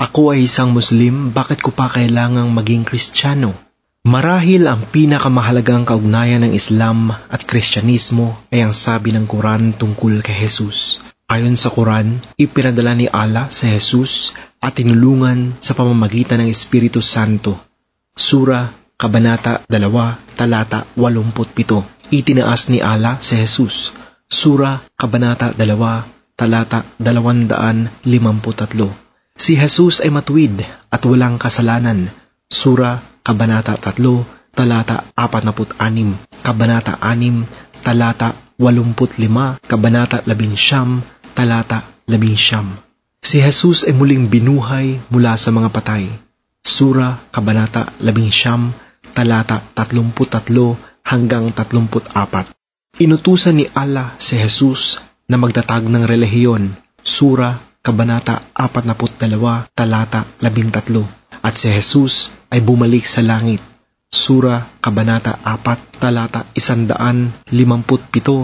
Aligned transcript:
Ako 0.00 0.32
ay 0.32 0.48
isang 0.48 0.72
Muslim, 0.72 1.28
bakit 1.28 1.60
ko 1.60 1.76
pa 1.76 1.92
kailangang 1.92 2.48
maging 2.56 2.88
Kristiyano? 2.88 3.52
Marahil 4.08 4.64
ang 4.64 4.88
pinakamahalagang 4.88 5.84
kaugnayan 5.84 6.40
ng 6.40 6.56
Islam 6.56 7.12
at 7.12 7.44
Kristyanismo 7.44 8.32
ay 8.48 8.64
ang 8.64 8.72
sabi 8.72 9.12
ng 9.12 9.28
Quran 9.28 9.76
tungkol 9.76 10.24
kay 10.24 10.48
Jesus. 10.48 11.04
Ayon 11.28 11.52
sa 11.52 11.68
Quran, 11.68 12.16
ipinadala 12.40 12.96
ni 12.96 13.12
Allah 13.12 13.52
sa 13.52 13.68
Jesus 13.68 14.32
at 14.64 14.80
tinulungan 14.80 15.60
sa 15.60 15.76
pamamagitan 15.76 16.40
ng 16.40 16.48
Espiritu 16.48 17.04
Santo. 17.04 17.60
Sura, 18.16 18.72
Kabanata 18.96 19.68
2, 19.68 19.84
Talata 20.32 20.88
87. 20.96 22.08
Itinaas 22.08 22.72
ni 22.72 22.80
Allah 22.80 23.20
sa 23.20 23.36
Jesus. 23.36 23.92
Sura, 24.24 24.80
Kabanata 24.96 25.52
2, 25.52 26.40
Talata 26.40 26.88
253. 26.96 29.09
Si 29.40 29.56
Jesus 29.56 30.04
ay 30.04 30.12
matuwid 30.12 30.60
at 30.92 31.00
walang 31.08 31.40
kasalanan. 31.40 32.12
Sura, 32.44 33.00
Kabanata 33.24 33.72
3, 33.72 33.96
talata 34.52 35.08
46, 35.16 36.44
Kabanata 36.44 37.00
6, 37.00 37.48
talata 37.80 38.36
85, 38.60 39.64
Kabanata 39.64 40.20
11, 40.28 41.32
talata 41.32 41.88
11. 42.04 42.84
Si 43.24 43.40
Jesus 43.40 43.88
ay 43.88 43.96
muling 43.96 44.28
binuhay 44.28 45.00
mula 45.08 45.40
sa 45.40 45.48
mga 45.48 45.72
patay. 45.72 46.12
Sura, 46.60 47.16
Kabanata 47.32 47.96
11, 47.96 48.76
talata 49.16 49.64
33 49.72 50.76
hanggang 51.00 51.48
34. 51.48 52.52
Inutusan 53.00 53.56
ni 53.56 53.64
Allah 53.72 54.12
si 54.20 54.36
Jesus 54.36 55.00
na 55.24 55.40
magtatag 55.40 55.88
ng 55.88 56.04
relihiyon. 56.04 56.76
Sura, 57.00 57.69
Kabanata 57.80 58.44
42, 58.52 59.72
talata 59.72 60.28
13 60.36 61.40
at 61.40 61.56
si 61.56 61.72
Jesus 61.72 62.28
ay 62.52 62.60
bumalik 62.60 63.08
sa 63.08 63.24
langit. 63.24 63.64
Sura, 64.12 64.68
Kabanata 64.84 65.40
4, 65.40 65.96
talata 65.96 66.44
157 66.52 67.40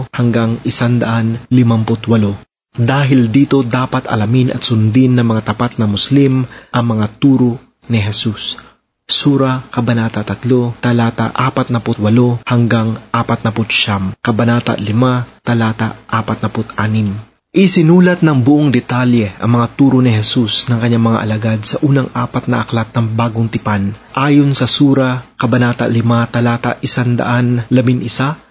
hanggang 0.09 0.57
158. 0.65 2.81
Dahil 2.81 3.29
dito 3.29 3.61
dapat 3.61 4.09
alamin 4.09 4.57
at 4.57 4.65
sundin 4.65 5.13
ng 5.13 5.29
mga 5.29 5.53
tapat 5.53 5.77
na 5.77 5.85
Muslim 5.85 6.49
ang 6.73 6.85
mga 6.97 7.05
turo 7.21 7.61
ni 7.93 8.01
Jesus. 8.01 8.57
Sura, 9.05 9.61
Kabanata 9.69 10.25
3, 10.25 10.81
talata 10.81 11.29
48 11.29 12.41
hanggang 12.41 12.97
49, 13.13 14.17
Kabanata 14.17 14.73
5, 14.81 15.45
talata 15.45 15.93
46. 16.09 17.36
Isinulat 17.55 18.27
ng 18.27 18.43
buong 18.43 18.75
detalye 18.75 19.31
ang 19.39 19.55
mga 19.55 19.79
turo 19.79 20.03
ni 20.03 20.11
Jesus 20.11 20.67
ng 20.67 20.83
kanyang 20.83 21.07
mga 21.07 21.19
alagad 21.23 21.59
sa 21.63 21.79
unang 21.79 22.11
apat 22.11 22.51
na 22.51 22.59
aklat 22.59 22.91
ng 22.91 23.15
Bagong 23.15 23.47
Tipan. 23.47 23.95
Ayon 24.11 24.51
sa 24.51 24.67
Sura, 24.67 25.23
Kabanata 25.39 25.87
5, 25.87 26.03
Talata 26.27 26.75
111, 26.83 27.71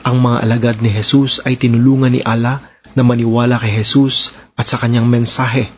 ang 0.01 0.17
mga 0.17 0.37
alagad 0.41 0.77
ni 0.81 0.89
Jesus 0.89 1.45
ay 1.45 1.61
tinulungan 1.61 2.17
ni 2.17 2.25
Allah 2.25 2.73
na 2.97 3.05
maniwala 3.05 3.61
kay 3.61 3.85
Jesus 3.85 4.33
at 4.57 4.65
sa 4.65 4.81
kanyang 4.81 5.13
mensahe. 5.13 5.69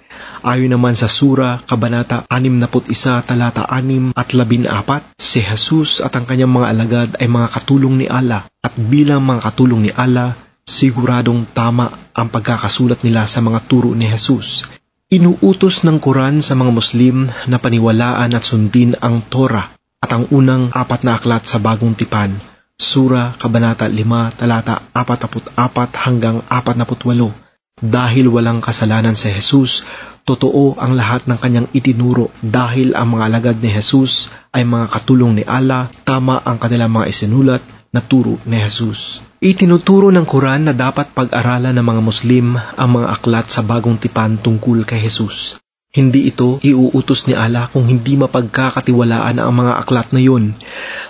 Ayon 0.46 0.70
naman 0.70 0.94
sa 0.94 1.10
Sura, 1.10 1.58
Kabanata 1.58 2.22
61, 2.30 3.26
Talata 3.26 3.66
6 3.66 4.14
at 4.14 4.30
14, 4.30 5.18
si 5.18 5.42
Jesus 5.42 6.06
at 6.06 6.14
ang 6.14 6.22
kanyang 6.22 6.54
mga 6.54 6.70
alagad 6.70 7.08
ay 7.18 7.26
mga 7.26 7.50
katulong 7.50 7.98
ni 7.98 8.06
Allah 8.06 8.46
at 8.62 8.78
bilang 8.78 9.26
mga 9.26 9.42
katulong 9.42 9.82
ni 9.82 9.90
Allah, 9.90 10.38
Siguradong 10.68 11.48
tama 11.56 12.12
ang 12.12 12.28
pagkakasulat 12.28 13.00
nila 13.00 13.24
sa 13.24 13.40
mga 13.40 13.64
turo 13.64 13.96
ni 13.96 14.04
Jesus. 14.04 14.68
Inuutos 15.08 15.80
ng 15.88 15.96
Quran 15.96 16.44
sa 16.44 16.52
mga 16.52 16.76
Muslim 16.76 17.24
na 17.48 17.56
paniwalaan 17.56 18.36
at 18.36 18.44
sundin 18.44 18.92
ang 19.00 19.24
Torah 19.24 19.72
at 20.04 20.12
ang 20.12 20.28
unang 20.28 20.68
apat 20.76 21.08
na 21.08 21.16
aklat 21.16 21.48
sa 21.48 21.56
Bagong 21.56 21.96
Tipan, 21.96 22.36
Sura, 22.76 23.32
Kabanata 23.40 23.88
5, 23.88 24.36
talata 24.36 24.84
44 24.92 25.56
hanggang 26.04 26.44
48. 26.44 27.80
Dahil 27.80 28.28
walang 28.28 28.60
kasalanan 28.60 29.16
si 29.16 29.32
Jesus, 29.32 29.88
totoo 30.28 30.76
ang 30.76 30.92
lahat 30.92 31.24
ng 31.24 31.38
kanyang 31.40 31.68
itinuro 31.72 32.28
dahil 32.44 32.92
ang 32.92 33.16
mga 33.16 33.24
alagad 33.24 33.56
ni 33.64 33.72
Jesus 33.72 34.28
ay 34.52 34.68
mga 34.68 34.92
katulong 34.92 35.32
ni 35.32 35.48
Allah, 35.48 35.88
tama 36.04 36.44
ang 36.44 36.60
kanilang 36.60 36.92
mga 36.92 37.08
isinulat 37.08 37.64
na 37.92 38.04
turo 38.04 38.36
ni 38.44 38.60
Jesus. 38.60 39.24
Itinuturo 39.38 40.10
ng 40.12 40.26
Quran 40.26 40.68
na 40.68 40.74
dapat 40.74 41.14
pag-aralan 41.14 41.72
ng 41.72 41.86
mga 41.86 42.02
Muslim 42.02 42.46
ang 42.58 42.90
mga 42.90 43.06
aklat 43.14 43.46
sa 43.48 43.64
bagong 43.64 43.96
tipan 43.96 44.36
tungkol 44.36 44.82
kay 44.84 44.98
Jesus. 44.98 45.62
Hindi 45.88 46.28
ito 46.28 46.60
iuutos 46.60 47.24
ni 47.24 47.32
Allah 47.32 47.64
kung 47.72 47.88
hindi 47.88 48.20
mapagkakatiwalaan 48.20 49.40
ang 49.40 49.54
mga 49.56 49.72
aklat 49.80 50.12
na 50.12 50.20
yun. 50.20 50.52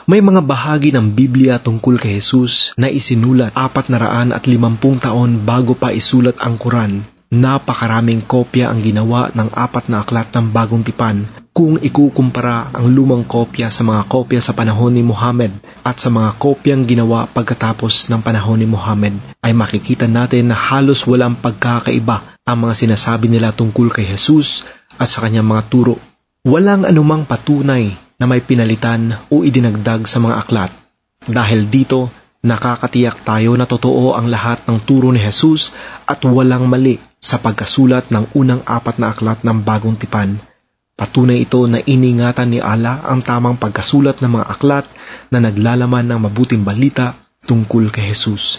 May 0.07 0.23
mga 0.23 0.47
bahagi 0.47 0.95
ng 0.95 1.19
Biblia 1.19 1.59
tungkol 1.59 1.99
kay 1.99 2.23
Jesus 2.23 2.79
na 2.79 2.87
isinulat 2.87 3.59
apat 3.59 3.91
na 3.91 3.99
raan 3.99 4.31
at 4.31 4.47
limampung 4.47 5.03
taon 5.03 5.43
bago 5.43 5.75
pa 5.75 5.91
isulat 5.91 6.39
ang 6.39 6.63
Quran. 6.63 7.03
Napakaraming 7.35 8.23
kopya 8.23 8.71
ang 8.71 8.81
ginawa 8.81 9.35
ng 9.35 9.51
apat 9.51 9.91
na 9.91 10.07
aklat 10.07 10.31
ng 10.31 10.55
bagong 10.55 10.87
tipan 10.87 11.27
kung 11.59 11.75
ikukumpara 11.83 12.71
ang 12.71 12.87
lumang 12.87 13.27
kopya 13.27 13.67
sa 13.67 13.83
mga 13.83 14.07
kopya 14.07 14.39
sa 14.39 14.55
panahon 14.55 14.95
ni 14.95 15.03
Muhammad 15.03 15.51
at 15.83 15.99
sa 15.99 16.07
mga 16.07 16.39
kopyang 16.39 16.87
ginawa 16.87 17.27
pagkatapos 17.27 18.07
ng 18.15 18.23
panahon 18.23 18.63
ni 18.63 18.71
Muhammad 18.71 19.19
ay 19.43 19.59
makikita 19.59 20.07
natin 20.07 20.55
na 20.55 20.57
halos 20.57 21.03
walang 21.03 21.35
pagkakaiba 21.35 22.39
ang 22.47 22.63
mga 22.63 22.79
sinasabi 22.79 23.27
nila 23.27 23.51
tungkol 23.51 23.91
kay 23.91 24.07
Jesus 24.07 24.63
at 25.03 25.11
sa 25.11 25.27
kanyang 25.27 25.51
mga 25.51 25.67
turo. 25.67 25.99
Walang 26.47 26.87
anumang 26.87 27.27
patunay 27.27 27.91
na 28.23 28.31
may 28.31 28.39
pinalitan 28.39 29.19
o 29.27 29.43
idinagdag 29.43 30.07
sa 30.07 30.23
mga 30.23 30.47
aklat. 30.47 30.71
Dahil 31.27 31.67
dito, 31.67 32.07
nakakatiyak 32.47 33.27
tayo 33.27 33.59
na 33.59 33.67
totoo 33.67 34.15
ang 34.15 34.31
lahat 34.31 34.63
ng 34.63 34.79
turo 34.87 35.11
ni 35.11 35.19
Jesus 35.19 35.75
at 36.07 36.23
walang 36.23 36.71
mali 36.71 37.03
sa 37.19 37.43
pagkasulat 37.43 38.15
ng 38.15 38.31
unang 38.39 38.63
apat 38.63 39.03
na 39.03 39.11
aklat 39.11 39.43
ng 39.43 39.59
bagong 39.67 39.99
tipan. 39.99 40.39
Patunay 40.99 41.47
ito 41.47 41.63
na 41.71 41.79
iningatan 41.79 42.51
ni 42.51 42.59
Allah 42.59 42.99
ang 43.07 43.23
tamang 43.23 43.55
pagkasulat 43.55 44.19
ng 44.19 44.35
mga 44.35 44.47
aklat 44.51 44.87
na 45.31 45.39
naglalaman 45.39 46.03
ng 46.11 46.27
mabuting 46.27 46.67
balita 46.67 47.15
tungkol 47.47 47.95
kay 47.95 48.11
Jesus. 48.11 48.59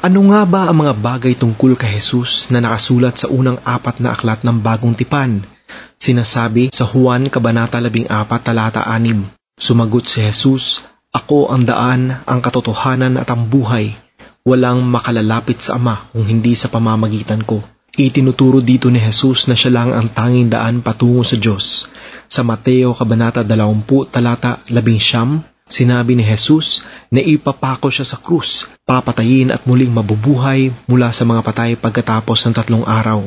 Ano 0.00 0.24
nga 0.32 0.48
ba 0.48 0.72
ang 0.72 0.80
mga 0.80 0.96
bagay 0.96 1.36
tungkol 1.36 1.76
kay 1.76 2.00
Jesus 2.00 2.48
na 2.48 2.64
nakasulat 2.64 3.20
sa 3.20 3.28
unang 3.28 3.60
apat 3.68 4.00
na 4.00 4.16
aklat 4.16 4.40
ng 4.48 4.64
bagong 4.64 4.96
tipan? 4.96 5.44
Sinasabi 6.00 6.72
sa 6.72 6.88
Juan 6.88 7.28
Kabanata 7.28 7.76
14 7.84 8.08
talata 8.40 8.80
6, 8.88 9.60
Sumagot 9.60 10.08
si 10.08 10.24
Jesus, 10.24 10.80
Ako 11.12 11.52
ang 11.52 11.68
daan, 11.68 12.16
ang 12.24 12.40
katotohanan 12.40 13.20
at 13.20 13.28
ang 13.28 13.44
buhay. 13.52 13.92
Walang 14.48 14.88
makalalapit 14.88 15.60
sa 15.60 15.76
Ama 15.76 16.00
kung 16.16 16.24
hindi 16.24 16.56
sa 16.56 16.72
pamamagitan 16.72 17.44
ko. 17.44 17.60
Itinuturo 17.94 18.58
dito 18.58 18.90
ni 18.90 18.98
Jesus 18.98 19.46
na 19.46 19.54
siya 19.54 19.70
lang 19.70 19.94
ang 19.94 20.10
tanging 20.10 20.50
daan 20.50 20.82
patungo 20.82 21.22
sa 21.22 21.38
Diyos. 21.38 21.86
Sa 22.26 22.42
Mateo 22.42 22.90
Kabanata 22.90 23.46
20 23.46 24.10
talata 24.10 24.58
11, 24.66 25.46
sinabi 25.70 26.18
ni 26.18 26.26
Jesus 26.26 26.82
na 27.14 27.22
ipapako 27.22 27.94
siya 27.94 28.02
sa 28.02 28.18
krus, 28.18 28.66
papatayin 28.82 29.54
at 29.54 29.62
muling 29.62 29.94
mabubuhay 29.94 30.74
mula 30.90 31.14
sa 31.14 31.22
mga 31.22 31.46
patay 31.46 31.70
pagkatapos 31.78 32.42
ng 32.50 32.54
tatlong 32.58 32.82
araw. 32.82 33.22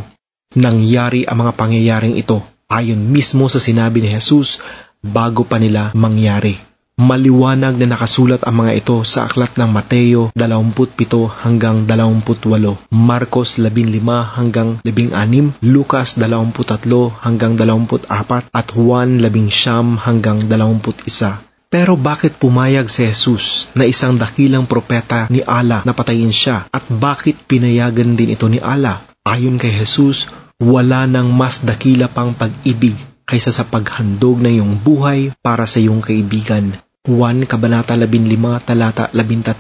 Nangyari 0.52 1.24
ang 1.24 1.48
mga 1.48 1.56
pangyayaring 1.56 2.20
ito 2.20 2.44
ayon 2.68 3.00
mismo 3.00 3.48
sa 3.48 3.64
sinabi 3.64 4.04
ni 4.04 4.12
Jesus 4.12 4.60
bago 5.00 5.48
pa 5.48 5.64
nila 5.64 5.96
mangyari. 5.96 6.67
Maliwanag 6.98 7.78
na 7.78 7.94
nakasulat 7.94 8.42
ang 8.42 8.66
mga 8.66 8.82
ito 8.82 8.98
sa 9.06 9.30
aklat 9.30 9.54
ng 9.54 9.70
Mateo 9.70 10.34
27 10.34 11.30
hanggang 11.30 11.86
28, 11.86 12.42
Marcos 12.90 13.62
15 13.62 14.02
hanggang 14.34 14.82
16, 14.82 15.62
Lucas 15.62 16.18
23 16.18 17.22
hanggang 17.22 17.54
24 17.54 18.50
at 18.50 18.68
Juan 18.74 19.22
11 19.22 20.02
hanggang 20.02 20.42
21. 20.50 21.70
Pero 21.70 21.94
bakit 21.94 22.42
pumayag 22.42 22.90
si 22.90 23.06
Jesus 23.06 23.70
na 23.78 23.86
isang 23.86 24.18
dakilang 24.18 24.66
propeta 24.66 25.30
ni 25.30 25.46
Allah 25.46 25.86
na 25.86 25.94
patayin 25.94 26.34
siya 26.34 26.66
at 26.74 26.82
bakit 26.90 27.38
pinayagan 27.46 28.18
din 28.18 28.34
ito 28.34 28.50
ni 28.50 28.58
Allah? 28.58 29.06
Ayon 29.22 29.62
kay 29.62 29.70
Jesus, 29.70 30.26
wala 30.58 31.06
nang 31.06 31.30
mas 31.30 31.62
dakila 31.62 32.10
pang 32.10 32.34
pag-ibig 32.34 32.98
kaysa 33.30 33.54
sa 33.54 33.70
paghandog 33.70 34.42
ng 34.42 34.58
iyong 34.58 34.74
buhay 34.82 35.30
para 35.46 35.70
sa 35.70 35.78
iyong 35.78 36.02
kaibigan. 36.02 36.87
Juan 37.08 37.48
Kabanata 37.48 37.96
15 37.96 38.68
talata 38.68 39.08
13 39.16 39.56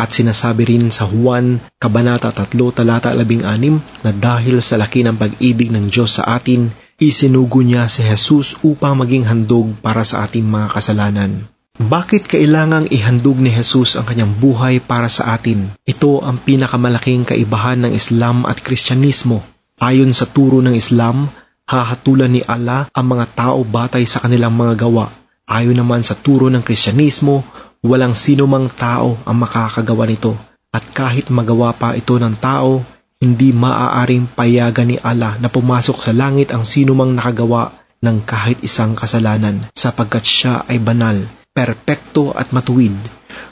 at 0.00 0.08
sinasabi 0.08 0.64
rin 0.64 0.88
sa 0.88 1.04
Juan 1.04 1.60
Kabanata 1.76 2.32
3 2.32 2.56
talata 2.72 3.12
16 3.12 4.00
na 4.00 4.10
dahil 4.16 4.64
sa 4.64 4.80
laki 4.80 5.04
ng 5.04 5.20
pag-ibig 5.20 5.68
ng 5.68 5.92
Diyos 5.92 6.16
sa 6.16 6.40
atin, 6.40 6.72
isinugo 6.96 7.60
niya 7.60 7.92
si 7.92 8.00
Jesus 8.00 8.56
upang 8.64 8.96
maging 8.96 9.28
handog 9.28 9.76
para 9.84 10.08
sa 10.08 10.24
ating 10.24 10.48
mga 10.48 10.72
kasalanan. 10.72 11.44
Bakit 11.76 12.32
kailangang 12.32 12.88
ihandog 12.88 13.44
ni 13.44 13.52
Jesus 13.52 14.00
ang 14.00 14.08
kanyang 14.08 14.32
buhay 14.32 14.80
para 14.80 15.12
sa 15.12 15.36
atin? 15.36 15.76
Ito 15.84 16.24
ang 16.24 16.40
pinakamalaking 16.40 17.28
kaibahan 17.28 17.84
ng 17.84 17.92
Islam 17.92 18.48
at 18.48 18.64
Kristyanismo. 18.64 19.44
Ayon 19.76 20.16
sa 20.16 20.24
turo 20.24 20.64
ng 20.64 20.72
Islam, 20.72 21.28
Hahatulan 21.66 22.30
ni 22.30 22.46
Allah 22.46 22.86
ang 22.94 23.10
mga 23.10 23.26
tao 23.34 23.66
batay 23.66 24.06
sa 24.06 24.22
kanilang 24.22 24.54
mga 24.54 24.86
gawa. 24.86 25.10
Ayon 25.46 25.78
naman 25.78 26.02
sa 26.02 26.18
turo 26.18 26.50
ng 26.50 26.60
Kristyanismo, 26.66 27.46
walang 27.86 28.18
sino 28.18 28.50
mang 28.50 28.66
tao 28.66 29.14
ang 29.22 29.36
makakagawa 29.38 30.10
nito. 30.10 30.34
At 30.74 30.90
kahit 30.90 31.30
magawa 31.30 31.70
pa 31.72 31.94
ito 31.94 32.18
ng 32.18 32.34
tao, 32.42 32.82
hindi 33.22 33.54
maaaring 33.54 34.28
payagan 34.34 34.90
ni 34.90 34.98
Allah 35.00 35.40
na 35.40 35.48
pumasok 35.48 36.02
sa 36.02 36.12
langit 36.12 36.50
ang 36.50 36.66
sino 36.66 36.92
mang 36.92 37.14
nakagawa 37.14 37.72
ng 38.02 38.26
kahit 38.28 38.60
isang 38.60 38.92
kasalanan 38.92 39.70
sapagkat 39.72 40.26
siya 40.26 40.54
ay 40.68 40.82
banal, 40.82 41.16
perpekto 41.54 42.36
at 42.36 42.52
matuwid. 42.52 42.92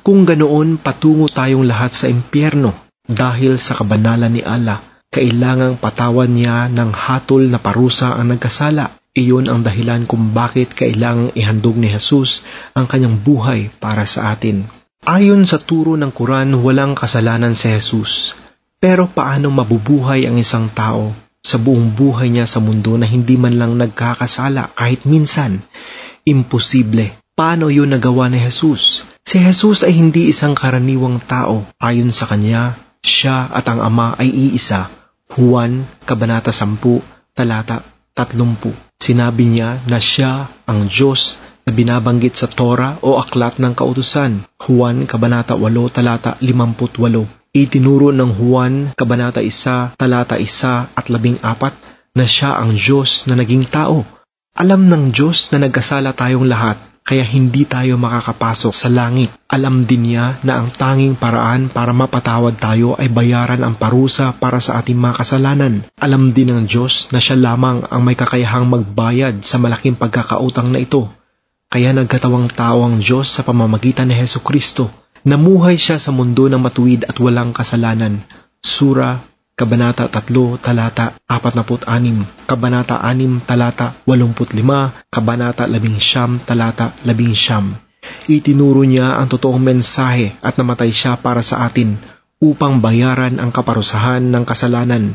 Kung 0.04 0.28
ganoon, 0.28 0.76
patungo 0.76 1.32
tayong 1.32 1.64
lahat 1.64 1.96
sa 1.96 2.06
impyerno 2.12 2.76
dahil 3.08 3.56
sa 3.56 3.72
kabanalan 3.78 4.34
ni 4.36 4.42
Allah 4.44 4.82
kailangang 5.14 5.78
patawan 5.78 6.26
niya 6.26 6.66
ng 6.68 6.90
hatol 6.90 7.46
na 7.46 7.62
parusa 7.62 8.18
ang 8.18 8.34
nagkasala. 8.34 8.98
Iyon 9.14 9.46
ang 9.46 9.62
dahilan 9.62 10.10
kung 10.10 10.34
bakit 10.34 10.74
kailangang 10.74 11.30
ihandog 11.38 11.78
ni 11.78 11.86
Jesus 11.86 12.42
ang 12.74 12.90
kanyang 12.90 13.22
buhay 13.22 13.70
para 13.78 14.10
sa 14.10 14.34
atin. 14.34 14.66
Ayon 15.06 15.46
sa 15.46 15.62
turo 15.62 15.94
ng 15.94 16.10
Quran, 16.10 16.58
walang 16.58 16.98
kasalanan 16.98 17.54
si 17.54 17.70
Jesus. 17.70 18.34
Pero 18.82 19.06
paano 19.06 19.54
mabubuhay 19.54 20.26
ang 20.26 20.34
isang 20.34 20.66
tao 20.66 21.14
sa 21.46 21.62
buong 21.62 21.94
buhay 21.94 22.26
niya 22.26 22.50
sa 22.50 22.58
mundo 22.58 22.98
na 22.98 23.06
hindi 23.06 23.38
man 23.38 23.54
lang 23.54 23.78
nagkakasala 23.78 24.74
kahit 24.74 25.06
minsan? 25.06 25.62
Imposible. 26.26 27.14
Paano 27.38 27.70
yun 27.70 27.94
nagawa 27.94 28.26
ni 28.26 28.42
Jesus? 28.42 29.06
Si 29.22 29.38
Jesus 29.38 29.86
ay 29.86 29.94
hindi 29.94 30.34
isang 30.34 30.58
karaniwang 30.58 31.22
tao. 31.22 31.62
Ayon 31.78 32.10
sa 32.10 32.26
kanya, 32.26 32.74
siya 32.98 33.46
at 33.46 33.70
ang 33.70 33.78
Ama 33.78 34.18
ay 34.18 34.26
iisa 34.26 34.90
Juan, 35.30 35.86
Kabanata 36.02 36.50
10, 36.50 36.82
talata 37.30 37.93
30. 38.14 38.70
Sinabi 39.02 39.50
niya 39.50 39.82
na 39.90 39.98
siya 39.98 40.46
ang 40.70 40.86
Diyos 40.86 41.42
na 41.66 41.74
binabanggit 41.74 42.38
sa 42.38 42.46
Torah 42.46 43.02
o 43.02 43.18
Aklat 43.18 43.58
ng 43.58 43.74
Kautusan. 43.74 44.46
Juan, 44.62 45.10
Kabanata 45.10 45.58
8, 45.58 45.90
talata 45.90 46.38
58. 46.38 46.94
Itinuro 47.54 48.14
ng 48.14 48.30
Juan, 48.38 48.94
Kabanata 48.94 49.42
1, 49.42 49.98
talata 49.98 50.38
1 50.38 50.94
at 50.94 51.06
14 51.10 52.14
na 52.14 52.24
siya 52.30 52.54
ang 52.54 52.78
Diyos 52.78 53.26
na 53.26 53.34
naging 53.34 53.66
tao. 53.66 54.06
Alam 54.54 54.86
ng 54.86 55.10
Diyos 55.10 55.50
na 55.50 55.66
nagkasala 55.66 56.14
tayong 56.14 56.46
lahat 56.46 56.93
kaya 57.04 57.20
hindi 57.20 57.68
tayo 57.68 58.00
makakapasok 58.00 58.72
sa 58.72 58.88
langit. 58.88 59.28
Alam 59.44 59.84
din 59.84 60.08
niya 60.08 60.40
na 60.40 60.64
ang 60.64 60.72
tanging 60.72 61.20
paraan 61.20 61.68
para 61.68 61.92
mapatawad 61.92 62.56
tayo 62.56 62.96
ay 62.96 63.12
bayaran 63.12 63.60
ang 63.60 63.76
parusa 63.76 64.32
para 64.32 64.56
sa 64.56 64.80
ating 64.80 64.96
mga 64.96 65.20
kasalanan. 65.20 65.84
Alam 66.00 66.32
din 66.32 66.48
ng 66.48 66.64
Diyos 66.64 67.12
na 67.12 67.20
siya 67.20 67.36
lamang 67.36 67.84
ang 67.92 68.00
may 68.00 68.16
kakayahang 68.16 68.64
magbayad 68.72 69.44
sa 69.44 69.60
malaking 69.60 70.00
pagkakautang 70.00 70.72
na 70.72 70.80
ito. 70.80 71.12
Kaya 71.68 71.92
nagkatawang 71.92 72.48
tao 72.48 72.88
ang 72.88 73.04
Diyos 73.04 73.28
sa 73.28 73.44
pamamagitan 73.44 74.08
ni 74.08 74.16
Heso 74.16 74.40
Kristo. 74.40 74.88
Namuhay 75.28 75.76
siya 75.76 76.00
sa 76.00 76.08
mundo 76.08 76.48
ng 76.48 76.60
matuwid 76.60 77.04
at 77.04 77.20
walang 77.20 77.52
kasalanan. 77.52 78.24
Sura 78.64 79.20
Kabanata 79.54 80.10
3, 80.10 80.58
talata 80.58 81.14
46, 81.30 82.26
Kabanata 82.50 82.98
6, 82.98 83.46
talata 83.46 83.94
85, 84.02 84.90
Kabanata 85.14 85.70
11, 85.70 86.42
talata 86.42 86.90
11. 87.06 87.78
Itinuro 88.34 88.82
niya 88.82 89.14
ang 89.14 89.30
totoong 89.30 89.62
mensahe 89.62 90.34
at 90.42 90.58
namatay 90.58 90.90
siya 90.90 91.14
para 91.22 91.38
sa 91.38 91.70
atin 91.70 91.94
upang 92.42 92.82
bayaran 92.82 93.38
ang 93.38 93.54
kaparusahan 93.54 94.26
ng 94.26 94.42
kasalanan. 94.42 95.14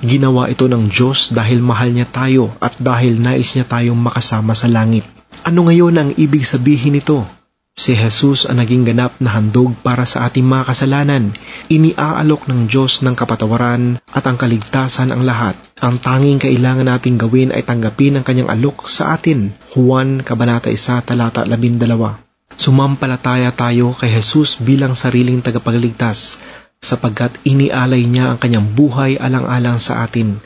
Ginawa 0.00 0.48
ito 0.48 0.64
ng 0.64 0.88
Diyos 0.88 1.36
dahil 1.36 1.60
mahal 1.60 1.92
niya 1.92 2.08
tayo 2.08 2.56
at 2.64 2.80
dahil 2.80 3.20
nais 3.20 3.52
niya 3.52 3.68
tayong 3.68 4.00
makasama 4.00 4.56
sa 4.56 4.64
langit. 4.64 5.04
Ano 5.44 5.68
ngayon 5.68 5.92
ang 6.00 6.10
ibig 6.16 6.48
sabihin 6.48 6.96
nito? 6.96 7.28
Si 7.74 7.90
Jesus 7.90 8.46
ang 8.46 8.62
naging 8.62 8.86
ganap 8.86 9.18
na 9.18 9.34
handog 9.34 9.74
para 9.82 10.06
sa 10.06 10.30
ating 10.30 10.46
mga 10.46 10.70
kasalanan. 10.70 11.34
Iniaalok 11.66 12.46
ng 12.46 12.70
Diyos 12.70 13.02
ng 13.02 13.18
kapatawaran 13.18 13.98
at 14.14 14.22
ang 14.30 14.38
kaligtasan 14.38 15.10
ang 15.10 15.26
lahat. 15.26 15.58
Ang 15.82 15.98
tanging 15.98 16.38
kailangan 16.38 16.86
nating 16.86 17.18
gawin 17.18 17.50
ay 17.50 17.66
tanggapin 17.66 18.14
ang 18.14 18.22
kanyang 18.22 18.46
alok 18.46 18.86
sa 18.86 19.18
atin. 19.18 19.58
Juan, 19.74 20.22
Kabanata 20.22 20.70
1, 20.70 21.02
Talata 21.02 21.42
12. 21.42 21.74
Sumampalataya 22.54 23.50
tayo 23.50 23.90
kay 23.98 24.22
Jesus 24.22 24.62
bilang 24.62 24.94
sariling 24.94 25.42
tagapagligtas 25.42 26.38
sapagkat 26.78 27.34
inialay 27.42 28.06
niya 28.06 28.30
ang 28.30 28.38
kanyang 28.38 28.70
buhay 28.70 29.18
alang-alang 29.18 29.82
sa 29.82 30.06
atin. 30.06 30.38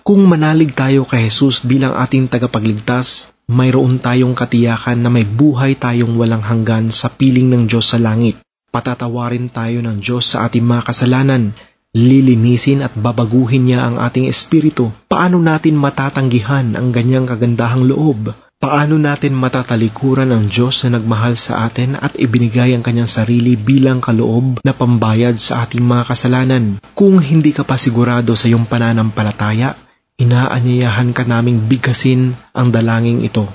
Kung 0.00 0.24
manalig 0.24 0.72
tayo 0.72 1.04
kay 1.04 1.28
Jesus 1.28 1.60
bilang 1.60 1.92
ating 1.92 2.32
tagapagligtas, 2.32 3.36
mayroon 3.50 3.98
tayong 3.98 4.38
katiyakan 4.38 5.02
na 5.02 5.10
may 5.10 5.26
buhay 5.26 5.74
tayong 5.74 6.14
walang 6.14 6.46
hanggan 6.46 6.94
sa 6.94 7.10
piling 7.10 7.50
ng 7.50 7.66
Diyos 7.66 7.90
sa 7.90 7.98
langit. 7.98 8.38
Patatawarin 8.70 9.50
tayo 9.50 9.82
ng 9.82 9.98
Diyos 9.98 10.30
sa 10.30 10.46
ating 10.46 10.62
mga 10.62 10.86
kasalanan, 10.86 11.50
lilinisin 11.90 12.86
at 12.86 12.94
babaguhin 12.94 13.66
niya 13.66 13.90
ang 13.90 13.98
ating 13.98 14.30
espiritu. 14.30 14.94
Paano 15.10 15.42
natin 15.42 15.74
matatanggihan 15.74 16.78
ang 16.78 16.94
ganyang 16.94 17.26
kagandahang 17.26 17.90
loob? 17.90 18.30
Paano 18.60 19.00
natin 19.00 19.34
matatalikuran 19.34 20.30
ang 20.30 20.46
Diyos 20.46 20.86
na 20.86 21.00
nagmahal 21.00 21.34
sa 21.34 21.66
atin 21.66 21.98
at 21.98 22.14
ibinigay 22.14 22.76
ang 22.76 22.86
kanyang 22.86 23.10
sarili 23.10 23.58
bilang 23.58 23.98
kaloob 23.98 24.62
na 24.62 24.76
pambayad 24.76 25.34
sa 25.40 25.66
ating 25.66 25.82
mga 25.82 26.06
kasalanan? 26.06 26.78
Kung 26.94 27.18
hindi 27.18 27.50
ka 27.50 27.66
pa 27.66 27.74
sigurado 27.74 28.38
sa 28.38 28.46
iyong 28.46 28.70
pananampalataya, 28.70 29.89
inaanyayahan 30.20 31.16
ka 31.16 31.24
naming 31.24 31.64
bigkasin 31.64 32.36
ang 32.52 32.68
dalangin 32.68 33.24
ito. 33.24 33.48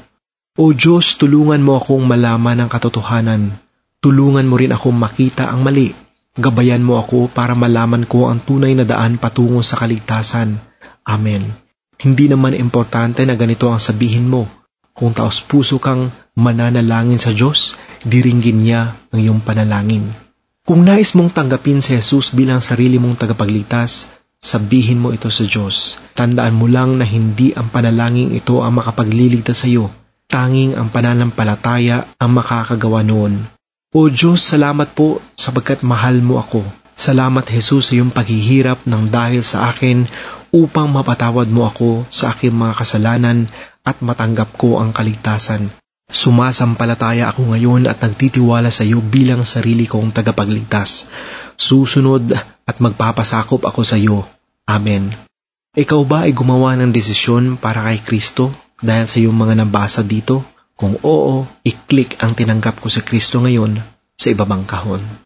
O 0.58 0.74
Diyos, 0.74 1.22
tulungan 1.22 1.62
mo 1.62 1.78
akong 1.78 2.02
malaman 2.02 2.66
ang 2.66 2.70
katotohanan. 2.72 3.54
Tulungan 4.02 4.50
mo 4.50 4.58
rin 4.58 4.74
akong 4.74 4.98
makita 4.98 5.52
ang 5.52 5.62
mali. 5.62 5.94
Gabayan 6.36 6.84
mo 6.84 7.00
ako 7.00 7.30
para 7.30 7.54
malaman 7.54 8.04
ko 8.10 8.28
ang 8.28 8.42
tunay 8.42 8.74
na 8.74 8.84
daan 8.84 9.22
patungo 9.22 9.62
sa 9.62 9.78
kaligtasan. 9.78 10.58
Amen. 11.06 11.54
Hindi 12.02 12.28
naman 12.28 12.58
importante 12.58 13.24
na 13.24 13.40
ganito 13.40 13.72
ang 13.72 13.80
sabihin 13.80 14.28
mo. 14.28 14.50
Kung 14.96 15.12
taos 15.12 15.44
puso 15.44 15.80
kang 15.80 16.12
mananalangin 16.40 17.20
sa 17.20 17.36
Diyos, 17.36 17.76
diringgin 18.04 18.64
niya 18.64 18.96
ang 19.12 19.20
iyong 19.20 19.42
panalangin. 19.44 20.12
Kung 20.66 20.88
nais 20.88 21.14
mong 21.14 21.36
tanggapin 21.36 21.84
si 21.84 21.94
Jesus 22.00 22.34
bilang 22.34 22.64
sarili 22.64 22.98
mong 22.98 23.22
tagapagligtas, 23.22 24.10
Sabihin 24.42 25.02
mo 25.02 25.12
ito 25.16 25.32
sa 25.32 25.44
Diyos. 25.46 26.00
Tandaan 26.16 26.56
mo 26.56 26.70
lang 26.70 27.00
na 27.00 27.06
hindi 27.08 27.56
ang 27.56 27.72
panalangin 27.72 28.36
ito 28.36 28.62
ang 28.62 28.78
makapagliligtas 28.78 29.64
sa 29.64 29.68
iyo. 29.68 29.90
Tanging 30.26 30.76
ang 30.76 30.90
pananampalataya 30.90 32.18
ang 32.18 32.32
makakagawa 32.34 33.06
noon. 33.06 33.46
O 33.96 34.12
Diyos, 34.12 34.44
salamat 34.44 34.92
po 34.92 35.24
sapagkat 35.40 35.86
mahal 35.86 36.20
mo 36.20 36.42
ako. 36.42 36.66
Salamat 36.96 37.48
Jesus 37.48 37.92
sa 37.92 38.00
iyong 38.00 38.12
paghihirap 38.12 38.88
ng 38.88 39.04
dahil 39.12 39.44
sa 39.44 39.72
akin 39.72 40.08
upang 40.56 40.88
mapatawad 40.88 41.52
mo 41.52 41.68
ako 41.68 42.08
sa 42.08 42.32
aking 42.32 42.56
mga 42.56 42.80
kasalanan 42.80 43.52
at 43.84 44.00
matanggap 44.00 44.56
ko 44.56 44.80
ang 44.80 44.96
kaligtasan. 44.96 45.72
Sumasampalataya 46.06 47.30
ako 47.34 47.54
ngayon 47.54 47.90
at 47.90 48.00
nagtitiwala 48.00 48.70
sa 48.70 48.86
iyo 48.86 49.02
bilang 49.02 49.42
sarili 49.42 49.90
kong 49.90 50.14
tagapagligtas. 50.14 51.10
Susunod 51.58 52.30
at 52.66 52.78
magpapasakop 52.78 53.66
ako 53.66 53.82
sa 53.82 53.98
iyo 53.98 54.26
Amen. 54.66 55.14
Ikaw 55.78 56.02
ba 56.10 56.26
ay 56.26 56.34
gumawa 56.34 56.74
ng 56.74 56.90
desisyon 56.90 57.62
para 57.62 57.86
kay 57.86 58.02
Kristo 58.02 58.50
dahil 58.82 59.06
sa 59.06 59.22
iyong 59.22 59.38
mga 59.38 59.62
nabasa 59.62 60.02
dito? 60.02 60.42
Kung 60.74 60.98
oo, 61.06 61.46
i-click 61.62 62.18
ang 62.20 62.34
tinanggap 62.34 62.82
ko 62.82 62.90
sa 62.90 63.06
Kristo 63.06 63.40
ngayon 63.46 63.78
sa 64.18 64.34
ibabang 64.34 64.66
kahon. 64.66 65.06